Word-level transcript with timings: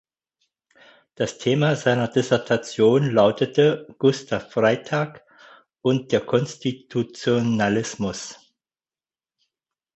Das 1.13 1.37
Thema 1.37 1.75
seiner 1.75 2.07
Dissertation 2.07 3.11
lautete 3.13 3.85
"Gustav 3.99 4.51
Freytag 4.51 5.23
und 5.83 6.11
der 6.11 6.21
Konstitutionalismus". 6.21 8.35